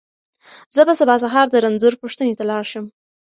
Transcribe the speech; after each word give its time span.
زه 0.75 0.81
به 0.87 0.93
سبا 0.99 1.15
سهار 1.23 1.47
د 1.49 1.55
رنځور 1.65 1.93
پوښتنې 2.01 2.33
ته 2.39 2.43
لاړ 2.49 2.63
شم. 2.71 2.85